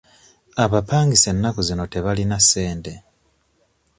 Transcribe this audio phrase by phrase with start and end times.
[0.63, 2.93] Abapangisa ennaku zino tebalina ssente.